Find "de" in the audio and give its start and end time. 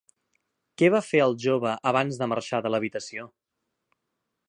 2.23-2.31, 2.67-2.73